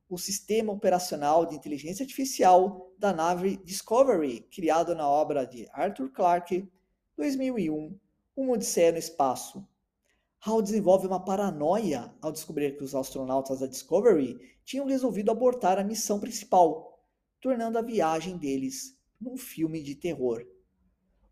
o 0.07 0.17
sistema 0.17 0.71
operacional 0.71 1.45
de 1.45 1.55
inteligência 1.55 2.03
artificial 2.03 2.93
da 2.97 3.11
nave 3.11 3.57
Discovery, 3.57 4.41
criado 4.51 4.93
na 4.93 5.09
obra 5.09 5.45
de 5.45 5.67
Arthur 5.71 6.11
Clarke, 6.11 6.69
2001, 7.17 7.97
Uma 8.35 8.53
Odisseia 8.53 8.91
no 8.91 8.97
Espaço, 8.97 9.67
Hal 10.45 10.61
desenvolve 10.61 11.07
uma 11.07 11.19
paranoia 11.19 12.13
ao 12.21 12.31
descobrir 12.31 12.77
que 12.77 12.83
os 12.83 12.93
astronautas 12.93 13.61
da 13.61 13.65
Discovery 13.65 14.37
tinham 14.63 14.85
resolvido 14.85 15.31
abortar 15.31 15.79
a 15.79 15.83
missão 15.83 16.19
principal, 16.19 17.03
tornando 17.41 17.79
a 17.79 17.81
viagem 17.81 18.37
deles 18.37 18.95
num 19.19 19.37
filme 19.37 19.81
de 19.81 19.95
terror. 19.95 20.45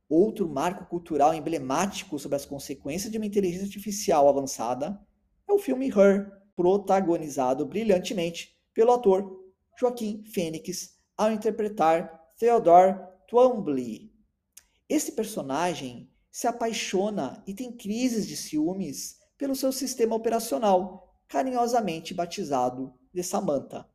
Outro 0.10 0.50
marco 0.50 0.88
cultural 0.88 1.32
emblemático 1.32 2.18
sobre 2.18 2.38
as 2.38 2.46
consequências 2.46 3.12
de 3.12 3.20
uma 3.20 3.28
inteligência 3.28 3.68
artificial 3.68 4.28
avançada 4.28 5.00
é 5.48 5.54
o 5.54 5.60
filme 5.60 5.90
Her, 5.90 6.32
protagonizado 6.56 7.68
brilhantemente 7.68 8.60
pelo 8.74 8.94
ator 8.94 9.44
Joaquim 9.80 10.24
Fênix 10.24 10.98
ao 11.16 11.32
interpretar 11.32 12.32
Theodore 12.40 12.98
Twombly. 13.28 14.12
Esse 14.90 15.12
personagem 15.12 16.12
se 16.34 16.48
apaixona 16.48 17.44
e 17.46 17.54
tem 17.54 17.72
crises 17.72 18.26
de 18.26 18.36
ciúmes 18.36 19.20
pelo 19.38 19.56
seu 19.56 19.72
sistema 19.72 20.16
operacional, 20.16 21.16
carinhosamente 21.28 22.12
batizado 22.12 22.92
de 23.14 23.22
Samantha, 23.22 23.88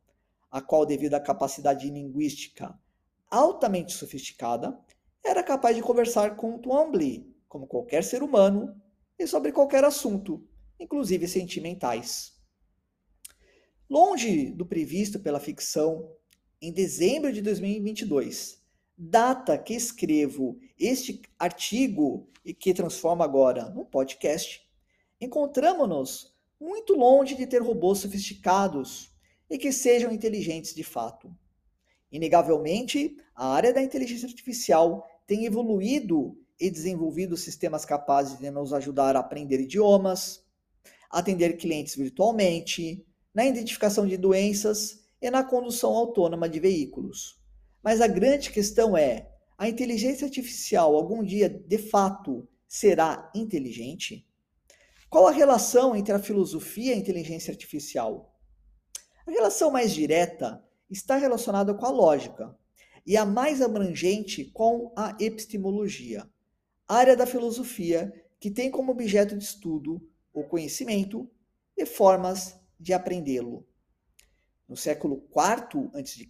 a 0.48 0.60
qual, 0.60 0.86
devido 0.86 1.14
à 1.14 1.20
capacidade 1.20 1.90
linguística 1.90 2.78
altamente 3.28 3.92
sofisticada, 3.92 4.78
era 5.24 5.42
capaz 5.42 5.74
de 5.74 5.82
conversar 5.82 6.36
com 6.36 6.60
Twombly, 6.60 7.34
como 7.48 7.66
qualquer 7.66 8.04
ser 8.04 8.22
humano, 8.22 8.80
e 9.18 9.26
sobre 9.26 9.50
qualquer 9.50 9.82
assunto, 9.82 10.46
inclusive 10.78 11.26
sentimentais. 11.26 12.40
Longe 13.90 14.52
do 14.52 14.64
previsto 14.64 15.18
pela 15.18 15.40
ficção, 15.40 16.08
em 16.62 16.72
dezembro 16.72 17.32
de 17.32 17.42
2022, 17.42 18.57
data 18.98 19.56
que 19.56 19.74
escrevo 19.74 20.58
este 20.76 21.22
artigo 21.38 22.28
e 22.44 22.52
que 22.52 22.74
transforma 22.74 23.24
agora 23.24 23.70
num 23.70 23.84
podcast, 23.84 24.60
encontramos-nos 25.20 26.36
muito 26.60 26.94
longe 26.94 27.36
de 27.36 27.46
ter 27.46 27.62
robôs 27.62 28.00
sofisticados 28.00 29.12
e 29.48 29.56
que 29.56 29.70
sejam 29.70 30.10
inteligentes 30.10 30.74
de 30.74 30.82
fato. 30.82 31.32
Inegavelmente, 32.10 33.16
a 33.34 33.52
área 33.52 33.72
da 33.72 33.82
inteligência 33.82 34.26
artificial 34.26 35.06
tem 35.26 35.44
evoluído 35.44 36.36
e 36.58 36.68
desenvolvido 36.68 37.36
sistemas 37.36 37.84
capazes 37.84 38.38
de 38.38 38.50
nos 38.50 38.72
ajudar 38.72 39.14
a 39.14 39.20
aprender 39.20 39.60
idiomas, 39.60 40.44
atender 41.08 41.56
clientes 41.56 41.94
virtualmente, 41.94 43.06
na 43.32 43.46
identificação 43.46 44.06
de 44.06 44.16
doenças 44.16 45.04
e 45.22 45.30
na 45.30 45.44
condução 45.44 45.94
autônoma 45.94 46.48
de 46.48 46.58
veículos. 46.58 47.37
Mas 47.82 48.00
a 48.00 48.06
grande 48.06 48.50
questão 48.50 48.96
é: 48.96 49.30
a 49.56 49.68
inteligência 49.68 50.24
artificial 50.24 50.94
algum 50.94 51.22
dia 51.22 51.48
de 51.48 51.78
fato 51.78 52.48
será 52.66 53.30
inteligente? 53.34 54.26
Qual 55.08 55.26
a 55.26 55.32
relação 55.32 55.96
entre 55.96 56.12
a 56.12 56.18
filosofia 56.18 56.92
e 56.92 56.94
a 56.94 56.98
inteligência 56.98 57.50
artificial? 57.50 58.38
A 59.26 59.30
relação 59.30 59.70
mais 59.70 59.92
direta 59.92 60.62
está 60.90 61.16
relacionada 61.16 61.74
com 61.74 61.86
a 61.86 61.90
lógica 61.90 62.54
e 63.06 63.16
a 63.16 63.24
mais 63.24 63.62
abrangente 63.62 64.44
com 64.52 64.92
a 64.94 65.16
epistemologia, 65.18 66.28
área 66.86 67.16
da 67.16 67.26
filosofia 67.26 68.12
que 68.38 68.50
tem 68.50 68.70
como 68.70 68.92
objeto 68.92 69.36
de 69.36 69.44
estudo 69.44 70.00
o 70.32 70.44
conhecimento 70.44 71.30
e 71.76 71.86
formas 71.86 72.58
de 72.78 72.92
aprendê-lo. 72.92 73.66
No 74.68 74.76
século 74.76 75.26
IV 75.30 75.90
a.C., 75.94 76.28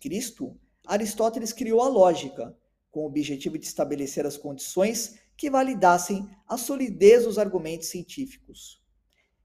Aristóteles 0.89 1.53
criou 1.53 1.83
a 1.83 1.89
lógica, 1.89 2.57
com 2.91 3.01
o 3.01 3.07
objetivo 3.07 3.59
de 3.59 3.67
estabelecer 3.67 4.25
as 4.25 4.39
condições 4.39 5.21
que 5.37 5.51
validassem 5.51 6.27
a 6.49 6.57
solidez 6.57 7.25
dos 7.25 7.39
argumentos 7.39 7.89
científicos. 7.89 8.83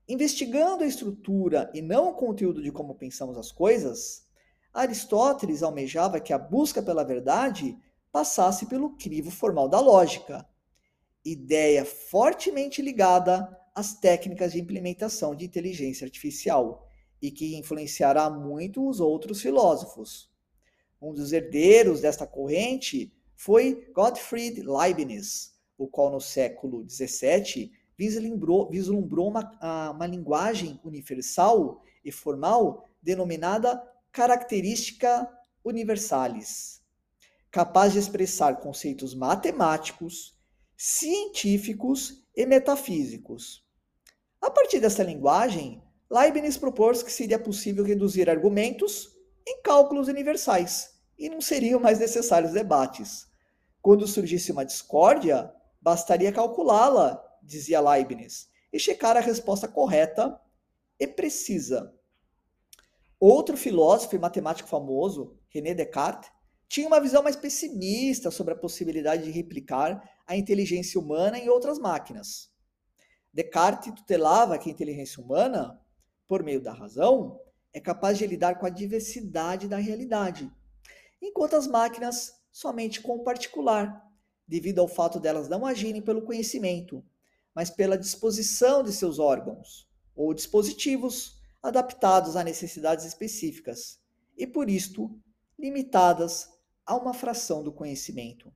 Investigando 0.07 0.85
a 0.85 0.87
estrutura 0.87 1.69
e 1.73 1.81
não 1.81 2.07
o 2.07 2.13
conteúdo 2.13 2.63
de 2.63 2.71
como 2.71 2.95
pensamos 2.95 3.37
as 3.37 3.51
coisas, 3.51 4.25
Aristóteles 4.73 5.61
almejava 5.61 6.21
que 6.21 6.31
a 6.31 6.37
busca 6.37 6.81
pela 6.81 7.03
verdade 7.03 7.77
passasse 8.09 8.67
pelo 8.67 8.95
crivo 8.95 9.29
formal 9.29 9.67
da 9.67 9.81
lógica, 9.81 10.47
ideia 11.25 11.83
fortemente 11.83 12.81
ligada 12.81 13.49
às 13.75 13.93
técnicas 13.93 14.53
de 14.53 14.61
implementação 14.61 15.35
de 15.35 15.43
inteligência 15.43 16.05
artificial 16.05 16.87
e 17.21 17.29
que 17.29 17.57
influenciará 17.57 18.29
muito 18.29 18.87
os 18.87 19.01
outros 19.01 19.41
filósofos. 19.41 20.32
Um 21.03 21.13
dos 21.13 21.33
herdeiros 21.33 21.99
desta 21.99 22.25
corrente 22.25 23.13
foi 23.35 23.91
Gottfried 23.93 24.61
Leibniz, 24.61 25.53
o 25.77 25.85
qual 25.85 26.09
no 26.09 26.21
século 26.21 26.89
XVII 26.89 27.73
vislumbrou, 27.97 28.69
vislumbrou 28.69 29.27
uma, 29.27 29.91
uma 29.91 30.07
linguagem 30.07 30.79
universal 30.81 31.83
e 32.05 32.09
formal 32.09 32.87
denominada 33.01 33.83
característica 34.13 35.29
universalis, 35.61 36.81
capaz 37.51 37.91
de 37.91 37.99
expressar 37.99 38.61
conceitos 38.61 39.13
matemáticos, 39.13 40.39
científicos 40.77 42.25
e 42.33 42.45
metafísicos. 42.45 43.61
A 44.39 44.49
partir 44.49 44.79
dessa 44.79 45.03
linguagem, 45.03 45.83
Leibniz 46.09 46.55
propôs 46.55 47.03
que 47.03 47.11
seria 47.11 47.37
possível 47.37 47.83
reduzir 47.83 48.29
argumentos 48.29 49.09
em 49.45 49.61
cálculos 49.61 50.07
universais 50.07 50.92
e 51.17 51.29
não 51.29 51.41
seriam 51.41 51.79
mais 51.79 51.99
necessários 51.99 52.51
debates. 52.51 53.27
Quando 53.81 54.07
surgisse 54.07 54.51
uma 54.51 54.65
discórdia, 54.65 55.53
bastaria 55.81 56.31
calculá-la, 56.31 57.23
dizia 57.41 57.81
Leibniz, 57.81 58.49
e 58.71 58.79
checar 58.79 59.17
a 59.17 59.19
resposta 59.19 59.67
correta 59.67 60.39
e 60.99 61.05
precisa. 61.05 61.93
Outro 63.19 63.55
filósofo 63.55 64.15
e 64.15 64.19
matemático 64.19 64.67
famoso, 64.67 65.37
René 65.49 65.73
Descartes, 65.73 66.31
tinha 66.67 66.87
uma 66.87 66.99
visão 66.99 67.21
mais 67.21 67.35
pessimista 67.35 68.31
sobre 68.31 68.53
a 68.53 68.57
possibilidade 68.57 69.23
de 69.23 69.31
replicar 69.31 70.01
a 70.25 70.35
inteligência 70.35 70.99
humana 70.99 71.37
em 71.37 71.47
outras 71.47 71.77
máquinas. 71.77 72.51
Descartes 73.31 73.93
tutelava 73.93 74.57
que 74.57 74.69
a 74.69 74.71
inteligência 74.71 75.23
humana, 75.23 75.79
por 76.27 76.41
meio 76.43 76.61
da 76.61 76.73
razão, 76.73 77.39
é 77.73 77.79
capaz 77.79 78.17
de 78.17 78.25
lidar 78.25 78.59
com 78.59 78.65
a 78.65 78.69
diversidade 78.69 79.67
da 79.67 79.77
realidade, 79.77 80.51
enquanto 81.27 81.55
as 81.55 81.67
máquinas 81.67 82.33
somente 82.51 83.01
com 83.01 83.15
o 83.15 83.23
particular, 83.23 84.05
devido 84.47 84.79
ao 84.79 84.87
fato 84.87 85.19
delas 85.19 85.47
não 85.47 85.65
agirem 85.65 86.01
pelo 86.01 86.21
conhecimento, 86.21 87.03
mas 87.55 87.69
pela 87.69 87.97
disposição 87.97 88.83
de 88.83 88.91
seus 88.91 89.19
órgãos 89.19 89.87
ou 90.15 90.33
dispositivos 90.33 91.41
adaptados 91.61 92.35
a 92.35 92.43
necessidades 92.43 93.05
específicas 93.05 93.99
e, 94.37 94.45
por 94.45 94.69
isto, 94.69 95.17
limitadas 95.57 96.49
a 96.85 96.95
uma 96.95 97.13
fração 97.13 97.63
do 97.63 97.71
conhecimento. 97.71 98.53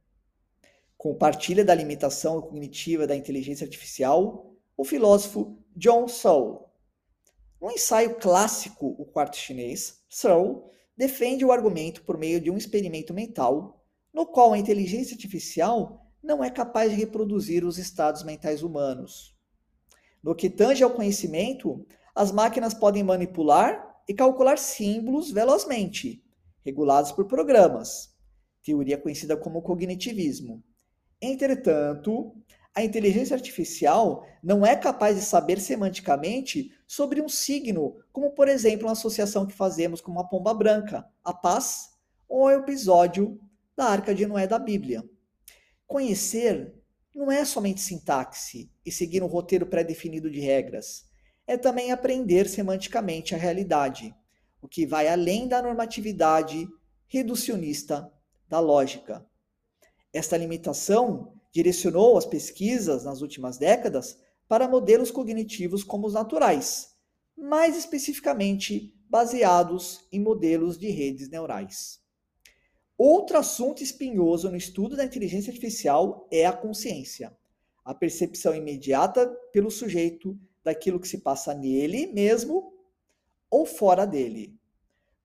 Compartilha 0.98 1.64
da 1.64 1.74
limitação 1.74 2.42
cognitiva 2.42 3.08
da 3.08 3.16
inteligência 3.16 3.66
artificial 3.66 4.54
o 4.76 4.84
filósofo 4.84 5.58
John 5.76 6.08
Searle. 6.08 6.60
No 7.62 7.72
ensaio 7.72 8.16
clássico 8.20 8.96
O 9.00 9.06
Quarto 9.06 9.38
Chinês, 9.38 10.04
Searle 10.10 10.64
defende 10.98 11.46
o 11.46 11.52
argumento 11.52 12.04
por 12.04 12.18
meio 12.18 12.42
de 12.42 12.50
um 12.50 12.58
experimento 12.58 13.14
mental 13.14 13.86
no 14.14 14.26
qual 14.26 14.54
a 14.54 14.58
inteligência 14.58 15.14
artificial 15.14 16.12
não 16.24 16.44
é 16.44 16.50
capaz 16.50 16.90
de 16.90 16.98
reproduzir 16.98 17.64
os 17.64 17.78
estados 17.78 18.24
mentais 18.24 18.64
humanos. 18.64 19.36
No 20.24 20.34
que 20.34 20.50
tange 20.50 20.84
ao 20.84 20.90
conhecimento, 20.90 21.86
as 22.16 22.32
máquinas 22.32 22.74
podem 22.74 23.04
manipular 23.04 24.02
e 24.08 24.14
calcular 24.14 24.58
símbolos 24.58 25.32
velozmente, 25.32 26.24
regulados 26.66 27.12
por 27.12 27.26
programas, 27.26 28.14
teoria 28.64 28.98
conhecida 28.98 29.38
como 29.38 29.62
cognitivismo. 29.62 30.64
Entretanto, 31.22 32.36
a 32.78 32.84
inteligência 32.84 33.34
artificial 33.34 34.24
não 34.44 34.64
é 34.64 34.76
capaz 34.76 35.16
de 35.16 35.24
saber 35.24 35.60
semanticamente 35.60 36.72
sobre 36.86 37.20
um 37.20 37.28
signo, 37.28 37.98
como 38.14 38.30
por 38.36 38.48
exemplo 38.48 38.86
uma 38.86 38.92
associação 38.92 39.48
que 39.48 39.56
fazemos 39.56 40.00
com 40.00 40.12
uma 40.12 40.30
pomba 40.30 40.54
branca, 40.54 41.04
a 41.24 41.34
paz, 41.34 41.90
ou 42.30 42.44
o 42.44 42.52
episódio 42.52 43.42
da 43.76 43.86
Arca 43.86 44.14
de 44.14 44.28
Noé 44.28 44.46
da 44.46 44.60
Bíblia. 44.60 45.04
Conhecer 45.88 46.72
não 47.16 47.32
é 47.32 47.44
somente 47.46 47.82
sintaxe 47.82 48.70
e 48.86 48.92
seguir 48.92 49.24
um 49.24 49.28
roteiro 49.28 49.66
pré-definido 49.66 50.30
de 50.30 50.40
regras 50.40 51.10
é 51.48 51.58
também 51.58 51.92
aprender 51.92 52.48
semanticamente 52.48 53.34
a 53.34 53.40
realidade, 53.40 54.14
o 54.62 54.68
que 54.68 54.86
vai 54.86 55.08
além 55.08 55.48
da 55.48 55.64
normatividade 55.64 56.68
reducionista 57.08 58.08
da 58.48 58.60
lógica. 58.60 59.26
Esta 60.14 60.38
limitação 60.38 61.37
direcionou 61.52 62.18
as 62.18 62.26
pesquisas 62.26 63.04
nas 63.04 63.22
últimas 63.22 63.58
décadas 63.58 64.18
para 64.48 64.68
modelos 64.68 65.12
cognitivos 65.12 65.84
como 65.84 66.08
os 66.08 66.14
naturais, 66.14 66.96
mais 67.38 67.78
especificamente 67.78 68.94
baseados 69.10 70.08
em 70.12 70.20
modelos 70.20 70.78
de 70.78 70.90
redes 70.90 71.30
neurais. 71.30 72.00
Outro 72.98 73.38
assunto 73.38 73.84
espinhoso 73.84 74.50
no 74.50 74.58
estudo 74.58 74.96
da 74.96 75.06
inteligência 75.06 75.52
artificial 75.52 76.28
é 76.32 76.46
a 76.46 76.54
consciência, 76.54 77.36
a 77.86 77.94
percepção 77.94 78.56
imediata 78.56 79.28
pelo 79.54 79.70
sujeito 79.70 80.38
daquilo 80.64 81.00
que 81.00 81.08
se 81.08 81.20
passa 81.20 81.54
nele 81.54 82.08
mesmo 82.08 82.74
ou 83.50 83.66
fora 83.66 84.06
dele. 84.06 84.58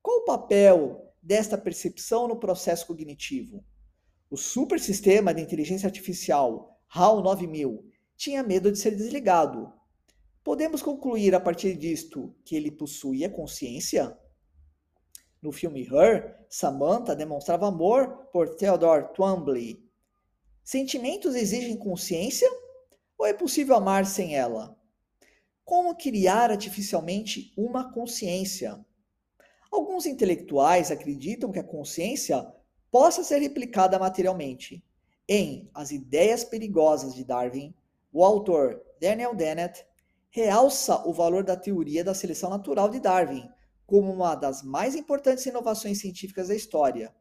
Qual 0.02 0.18
o 0.18 0.24
papel 0.24 1.12
desta 1.22 1.56
percepção 1.56 2.28
no 2.28 2.38
processo 2.38 2.86
cognitivo? 2.86 3.64
O 4.32 4.36
supersistema 4.38 5.34
de 5.34 5.42
inteligência 5.42 5.86
artificial 5.86 6.80
HAL 6.88 7.22
9000 7.22 7.84
tinha 8.16 8.42
medo 8.42 8.72
de 8.72 8.78
ser 8.78 8.96
desligado. 8.96 9.70
Podemos 10.42 10.80
concluir 10.80 11.34
a 11.34 11.38
partir 11.38 11.76
disto 11.76 12.34
que 12.42 12.56
ele 12.56 12.70
possuía 12.70 13.28
consciência? 13.28 14.18
No 15.42 15.52
filme 15.52 15.82
Her, 15.82 16.46
Samantha 16.48 17.14
demonstrava 17.14 17.68
amor 17.68 18.30
por 18.32 18.56
Theodore 18.56 19.12
Twombly. 19.12 19.86
Sentimentos 20.64 21.34
exigem 21.34 21.76
consciência 21.76 22.48
ou 23.18 23.26
é 23.26 23.34
possível 23.34 23.76
amar 23.76 24.06
sem 24.06 24.34
ela? 24.34 24.74
Como 25.62 25.94
criar 25.94 26.50
artificialmente 26.50 27.52
uma 27.54 27.92
consciência? 27.92 28.82
Alguns 29.70 30.06
intelectuais 30.06 30.90
acreditam 30.90 31.52
que 31.52 31.58
a 31.58 31.64
consciência 31.64 32.50
possa 32.92 33.24
ser 33.24 33.38
replicada 33.38 33.98
materialmente. 33.98 34.84
Em 35.26 35.70
As 35.72 35.90
Ideias 35.90 36.44
Perigosas 36.44 37.14
de 37.14 37.24
Darwin, 37.24 37.74
o 38.12 38.22
autor 38.22 38.82
Daniel 39.00 39.34
Dennett 39.34 39.82
realça 40.28 41.02
o 41.08 41.12
valor 41.12 41.42
da 41.42 41.56
teoria 41.56 42.04
da 42.04 42.12
seleção 42.12 42.50
natural 42.50 42.90
de 42.90 43.00
Darwin 43.00 43.48
como 43.86 44.12
uma 44.12 44.34
das 44.34 44.62
mais 44.62 44.94
importantes 44.94 45.46
inovações 45.46 46.00
científicas 46.00 46.48
da 46.48 46.54
história, 46.54 47.14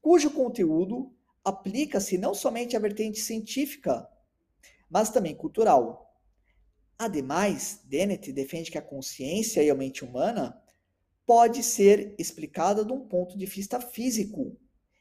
cujo 0.00 0.30
conteúdo 0.30 1.12
aplica-se 1.44 2.16
não 2.16 2.32
somente 2.32 2.76
à 2.76 2.80
vertente 2.80 3.18
científica, 3.18 4.08
mas 4.88 5.10
também 5.10 5.34
cultural. 5.34 6.16
Ademais, 6.96 7.80
Dennett 7.86 8.32
defende 8.32 8.70
que 8.70 8.78
a 8.78 8.82
consciência 8.82 9.64
e 9.64 9.70
a 9.70 9.74
mente 9.74 10.04
humana 10.04 10.62
pode 11.26 11.64
ser 11.64 12.14
explicada 12.18 12.84
de 12.84 12.92
um 12.92 13.00
ponto 13.00 13.36
de 13.36 13.46
vista 13.46 13.80
físico 13.80 14.56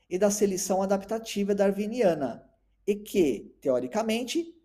e 0.09 0.17
da 0.17 0.31
seleção 0.31 0.81
adaptativa 0.81 1.53
darwiniana, 1.53 2.47
e 2.85 2.95
que, 2.95 3.55
teoricamente, 3.61 4.55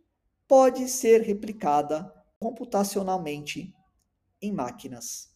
pode 0.47 0.89
ser 0.89 1.23
replicada 1.23 2.13
computacionalmente 2.39 3.75
em 4.41 4.53
máquinas. 4.53 5.33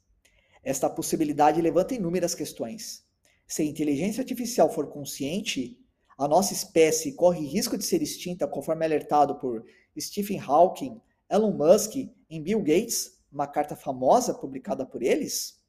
Esta 0.62 0.90
possibilidade 0.90 1.60
levanta 1.60 1.94
inúmeras 1.94 2.34
questões. 2.34 3.04
Se 3.46 3.62
a 3.62 3.64
inteligência 3.64 4.20
artificial 4.20 4.72
for 4.72 4.88
consciente, 4.88 5.78
a 6.18 6.26
nossa 6.26 6.52
espécie 6.52 7.12
corre 7.12 7.46
risco 7.46 7.76
de 7.76 7.84
ser 7.84 8.02
extinta, 8.02 8.48
conforme 8.48 8.84
alertado 8.84 9.38
por 9.38 9.64
Stephen 9.98 10.40
Hawking 10.40 11.00
Elon 11.30 11.52
Musk 11.52 11.96
em 12.28 12.42
Bill 12.42 12.60
Gates, 12.60 13.20
uma 13.30 13.46
carta 13.46 13.76
famosa 13.76 14.34
publicada 14.34 14.86
por 14.86 15.02
eles? 15.02 15.62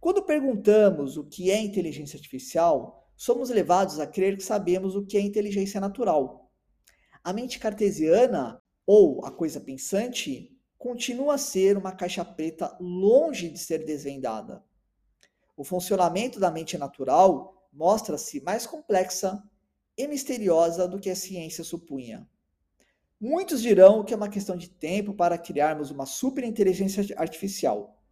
Quando 0.00 0.24
perguntamos 0.24 1.16
o 1.16 1.24
que 1.24 1.50
é 1.50 1.60
inteligência 1.60 2.16
artificial, 2.16 3.01
somos 3.22 3.50
levados 3.50 4.00
a 4.00 4.06
crer 4.06 4.36
que 4.36 4.42
sabemos 4.42 4.96
o 4.96 5.06
que 5.06 5.16
é 5.16 5.20
inteligência 5.20 5.80
natural. 5.80 6.50
A 7.22 7.32
mente 7.32 7.60
cartesiana, 7.60 8.60
ou 8.84 9.24
a 9.24 9.30
coisa 9.30 9.60
pensante, 9.60 10.50
continua 10.76 11.34
a 11.34 11.38
ser 11.38 11.78
uma 11.78 11.92
caixa 11.92 12.24
preta 12.24 12.76
longe 12.80 13.48
de 13.48 13.60
ser 13.60 13.84
desvendada. 13.84 14.64
O 15.56 15.62
funcionamento 15.62 16.40
da 16.40 16.50
mente 16.50 16.76
natural 16.76 17.64
mostra-se 17.72 18.40
mais 18.40 18.66
complexa 18.66 19.40
e 19.96 20.08
misteriosa 20.08 20.88
do 20.88 20.98
que 20.98 21.08
a 21.08 21.14
ciência 21.14 21.62
supunha. 21.62 22.28
Muitos 23.20 23.62
dirão 23.62 24.04
que 24.04 24.12
é 24.12 24.16
uma 24.16 24.28
questão 24.28 24.56
de 24.56 24.68
tempo 24.68 25.14
para 25.14 25.38
criarmos 25.38 25.92
uma 25.92 26.06
superinteligência 26.06 27.04
artificial. 27.16 28.02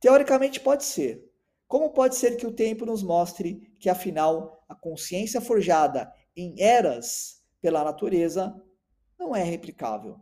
Teoricamente 0.00 0.60
pode 0.60 0.84
ser. 0.84 1.29
Como 1.70 1.90
pode 1.90 2.16
ser 2.16 2.36
que 2.36 2.44
o 2.44 2.50
tempo 2.50 2.84
nos 2.84 3.00
mostre 3.00 3.72
que, 3.78 3.88
afinal, 3.88 4.64
a 4.68 4.74
consciência 4.74 5.40
forjada 5.40 6.12
em 6.34 6.60
eras 6.60 7.44
pela 7.60 7.84
natureza 7.84 8.60
não 9.16 9.36
é 9.36 9.44
replicável? 9.44 10.20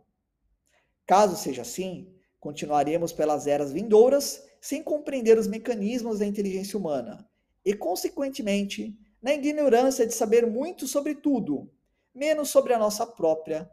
Caso 1.07 1.35
seja 1.35 1.63
assim, 1.63 2.13
continuaremos 2.39 3.11
pelas 3.11 3.47
eras 3.47 3.73
vindouras 3.73 4.47
sem 4.61 4.83
compreender 4.83 5.39
os 5.39 5.47
mecanismos 5.47 6.19
da 6.19 6.25
inteligência 6.27 6.77
humana 6.77 7.27
e, 7.65 7.73
consequentemente, 7.73 8.95
na 9.19 9.33
ignorância 9.33 10.05
de 10.05 10.13
saber 10.13 10.45
muito 10.45 10.87
sobre 10.87 11.15
tudo, 11.15 11.67
menos 12.13 12.51
sobre 12.51 12.75
a 12.75 12.77
nossa 12.77 13.07
própria 13.07 13.67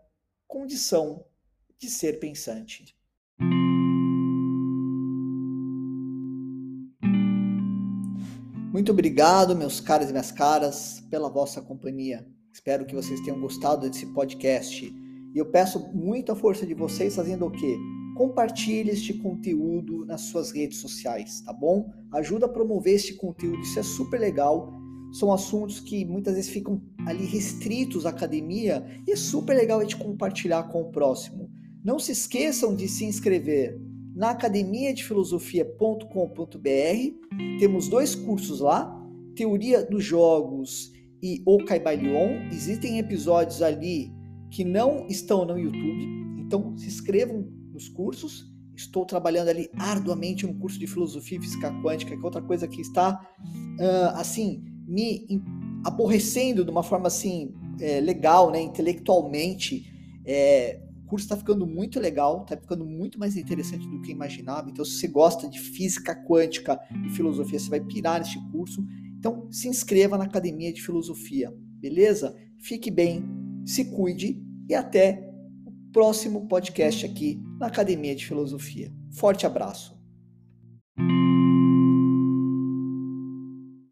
condição 0.48 1.26
de 1.76 1.90
ser 1.90 2.20
pensante. 2.20 2.95
Muito 8.76 8.92
obrigado, 8.92 9.56
meus 9.56 9.80
caras 9.80 10.10
e 10.10 10.12
minhas 10.12 10.30
caras, 10.30 11.02
pela 11.08 11.30
vossa 11.30 11.62
companhia. 11.62 12.26
Espero 12.52 12.84
que 12.84 12.94
vocês 12.94 13.18
tenham 13.22 13.40
gostado 13.40 13.88
desse 13.88 14.04
podcast. 14.12 14.84
E 15.34 15.38
eu 15.38 15.46
peço 15.46 15.78
muita 15.94 16.36
força 16.36 16.66
de 16.66 16.74
vocês 16.74 17.16
fazendo 17.16 17.46
o 17.46 17.50
quê? 17.50 17.78
Compartilhe 18.18 18.90
este 18.90 19.14
conteúdo 19.14 20.04
nas 20.04 20.20
suas 20.24 20.50
redes 20.50 20.76
sociais, 20.76 21.40
tá 21.40 21.54
bom? 21.54 21.90
Ajuda 22.12 22.44
a 22.44 22.50
promover 22.50 22.96
este 22.96 23.14
conteúdo, 23.14 23.62
isso 23.62 23.78
é 23.78 23.82
super 23.82 24.20
legal. 24.20 24.70
são 25.10 25.32
assuntos 25.32 25.80
que 25.80 26.04
muitas 26.04 26.34
vezes 26.34 26.50
ficam 26.50 26.82
ali 27.06 27.24
restritos 27.24 28.04
à 28.04 28.10
academia 28.10 28.84
e 29.06 29.12
é 29.12 29.16
super 29.16 29.56
legal 29.56 29.78
a 29.78 29.84
gente 29.84 29.96
compartilhar 29.96 30.64
com 30.64 30.82
o 30.82 30.92
próximo. 30.92 31.50
Não 31.82 31.98
se 31.98 32.12
esqueçam 32.12 32.76
de 32.76 32.86
se 32.88 33.06
inscrever 33.06 33.80
na 34.16 34.30
academia 34.30 34.94
de 34.94 35.04
filosofia.com.br. 35.04 36.08
Temos 37.60 37.86
dois 37.86 38.14
cursos 38.14 38.60
lá, 38.60 38.90
Teoria 39.34 39.84
dos 39.84 40.02
Jogos 40.02 40.90
e 41.22 41.42
O 41.44 41.62
Caibalion. 41.62 42.48
Existem 42.50 42.98
episódios 42.98 43.60
ali 43.60 44.10
que 44.50 44.64
não 44.64 45.06
estão 45.06 45.44
no 45.44 45.58
YouTube, 45.58 46.06
então 46.38 46.74
se 46.78 46.86
inscrevam 46.86 47.46
nos 47.70 47.90
cursos. 47.90 48.50
Estou 48.74 49.04
trabalhando 49.04 49.48
ali 49.48 49.68
arduamente 49.78 50.46
no 50.46 50.54
curso 50.54 50.78
de 50.78 50.86
filosofia 50.86 51.36
e 51.36 51.42
física 51.42 51.70
quântica, 51.82 52.16
que 52.16 52.22
é 52.22 52.24
outra 52.24 52.42
coisa 52.42 52.66
que 52.66 52.80
está 52.80 53.20
uh, 53.78 54.16
assim 54.16 54.64
me 54.88 55.42
aborrecendo 55.84 56.64
de 56.64 56.70
uma 56.70 56.82
forma 56.82 57.08
assim 57.08 57.54
é, 57.80 58.00
legal, 58.00 58.50
né, 58.50 58.62
intelectualmente. 58.62 59.92
É, 60.24 60.80
o 61.06 61.08
curso 61.08 61.24
está 61.24 61.36
ficando 61.36 61.64
muito 61.64 62.00
legal, 62.00 62.42
está 62.42 62.56
ficando 62.56 62.84
muito 62.84 63.16
mais 63.16 63.36
interessante 63.36 63.88
do 63.88 64.02
que 64.02 64.10
imaginava. 64.10 64.68
Então, 64.68 64.84
se 64.84 64.98
você 64.98 65.06
gosta 65.06 65.48
de 65.48 65.60
física 65.60 66.16
quântica 66.26 66.80
e 67.06 67.10
filosofia, 67.10 67.60
você 67.60 67.70
vai 67.70 67.80
pirar 67.80 68.18
neste 68.18 68.40
curso. 68.50 68.84
Então, 69.16 69.46
se 69.52 69.68
inscreva 69.68 70.18
na 70.18 70.24
Academia 70.24 70.72
de 70.72 70.82
Filosofia, 70.82 71.54
beleza? 71.78 72.36
Fique 72.58 72.90
bem, 72.90 73.24
se 73.64 73.84
cuide 73.84 74.42
e 74.68 74.74
até 74.74 75.32
o 75.64 75.72
próximo 75.92 76.48
podcast 76.48 77.06
aqui 77.06 77.40
na 77.60 77.68
Academia 77.68 78.14
de 78.14 78.26
Filosofia. 78.26 78.92
Forte 79.12 79.46
abraço! 79.46 79.95